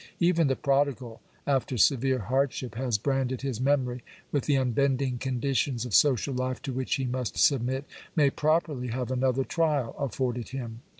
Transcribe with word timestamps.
Even 0.19 0.47
the 0.47 0.55
prodigal, 0.55 1.21
after 1.45 1.77
severe 1.77 2.17
hard 2.17 2.51
ship 2.51 2.73
has 2.73 2.97
branded 2.97 3.41
his 3.43 3.61
memory 3.61 4.01
with 4.31 4.45
the 4.45 4.55
unbending 4.57 5.19
conditions 5.19 5.85
of 5.85 5.93
social 5.93 6.33
life 6.33 6.59
to 6.63 6.73
which 6.73 6.95
he 6.95 7.05
must 7.05 7.37
submit, 7.37 7.85
may 8.15 8.31
properly 8.31 8.87
have 8.87 9.11
another 9.11 9.43
trial 9.43 9.93
afforded 9.99 10.49
him. 10.49 10.79